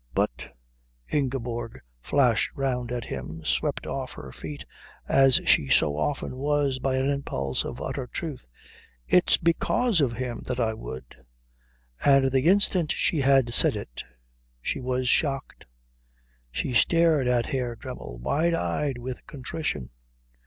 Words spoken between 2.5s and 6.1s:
round at him, swept off her feet as she so